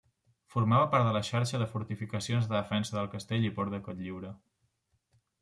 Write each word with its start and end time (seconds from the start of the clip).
Formava 0.53 0.87
part 0.93 1.03
de 1.07 1.11
la 1.17 1.21
xarxa 1.27 1.59
de 1.63 1.67
fortificacions 1.73 2.49
de 2.49 2.55
defensa 2.57 2.97
del 2.97 3.11
castell 3.13 3.47
i 3.47 3.53
port 3.61 3.77
de 3.77 3.83
Cotlliure. 3.91 4.35